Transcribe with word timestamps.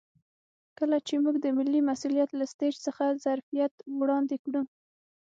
کله 0.77 0.97
چې 1.07 1.13
موږ 1.23 1.35
د 1.41 1.47
ملي 1.57 1.81
مسوولیت 1.89 2.29
له 2.35 2.45
سټیج 2.51 2.75
څخه 2.85 3.05
ظرفیت 3.25 3.73
وړاندې 3.99 4.35
کړو. 4.43 4.61